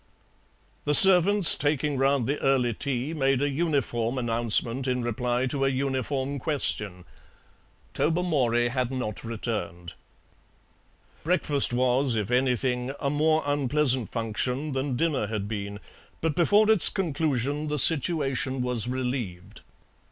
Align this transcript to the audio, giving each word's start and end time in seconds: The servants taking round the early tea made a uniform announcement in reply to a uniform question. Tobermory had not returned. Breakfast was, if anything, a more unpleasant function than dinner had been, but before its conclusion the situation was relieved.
The 0.85 0.95
servants 0.95 1.53
taking 1.53 1.95
round 1.95 2.25
the 2.25 2.39
early 2.39 2.73
tea 2.73 3.13
made 3.13 3.39
a 3.39 3.49
uniform 3.51 4.17
announcement 4.17 4.87
in 4.87 5.03
reply 5.03 5.45
to 5.45 5.63
a 5.63 5.67
uniform 5.69 6.39
question. 6.39 7.05
Tobermory 7.93 8.69
had 8.69 8.91
not 8.91 9.23
returned. 9.23 9.93
Breakfast 11.23 11.71
was, 11.71 12.15
if 12.15 12.31
anything, 12.31 12.91
a 12.99 13.11
more 13.11 13.43
unpleasant 13.45 14.09
function 14.09 14.73
than 14.73 14.95
dinner 14.95 15.27
had 15.27 15.47
been, 15.47 15.79
but 16.19 16.35
before 16.35 16.71
its 16.71 16.89
conclusion 16.89 17.67
the 17.67 17.77
situation 17.77 18.63
was 18.63 18.87
relieved. 18.87 19.61